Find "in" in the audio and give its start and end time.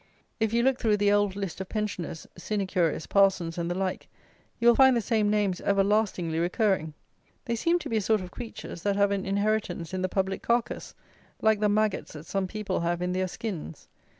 9.93-10.01, 13.03-13.11